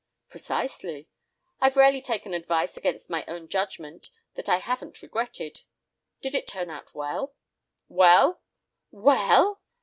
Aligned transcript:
"Precisely, 0.29 1.07
I've 1.59 1.75
rarely 1.77 2.01
taken 2.01 2.33
advice 2.33 2.75
against 2.75 3.07
my 3.07 3.23
own 3.27 3.47
judgment 3.47 4.09
that 4.33 4.49
I 4.49 4.57
haven't 4.57 4.99
regretted 5.03 5.57
it. 5.59 5.63
Did 6.23 6.33
it 6.33 6.47
turn 6.47 6.71
out 6.71 6.95
well?" 6.95 7.35
"Well! 7.87 8.41
Well? 8.89 9.61